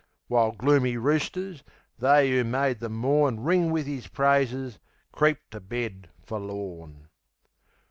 [0.31, 1.63] W'ile gloomy roosters,
[1.99, 4.79] they 'oo made the morn Ring wiv 'is praises,
[5.11, 7.07] creep to bed forlorn.